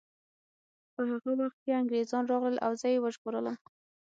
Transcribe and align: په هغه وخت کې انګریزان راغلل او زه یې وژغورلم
په 0.93 1.01
هغه 1.11 1.31
وخت 1.41 1.57
کې 1.63 1.77
انګریزان 1.81 2.23
راغلل 2.27 2.57
او 2.65 2.71
زه 2.81 2.87
یې 2.93 2.99
وژغورلم 3.01 3.57